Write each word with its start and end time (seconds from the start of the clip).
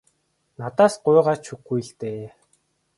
Надаас 0.59 0.93
гуйгаа 1.03 1.37
ч 1.43 1.45
үгүй 1.55 1.81
л 1.87 1.91
дээ. 1.99 2.23